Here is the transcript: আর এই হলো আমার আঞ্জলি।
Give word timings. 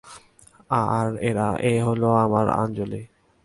আর 0.91 1.07
এই 1.69 1.77
হলো 1.87 2.09
আমার 2.25 2.45
আঞ্জলি। 2.61 3.01